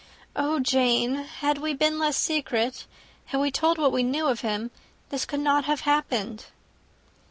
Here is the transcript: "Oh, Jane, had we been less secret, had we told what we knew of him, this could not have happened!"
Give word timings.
"Oh, 0.35 0.59
Jane, 0.59 1.13
had 1.13 1.59
we 1.59 1.75
been 1.75 1.99
less 1.99 2.17
secret, 2.17 2.87
had 3.25 3.39
we 3.39 3.51
told 3.51 3.77
what 3.77 3.91
we 3.91 4.01
knew 4.01 4.25
of 4.25 4.41
him, 4.41 4.71
this 5.09 5.25
could 5.27 5.41
not 5.41 5.65
have 5.65 5.81
happened!" 5.81 6.45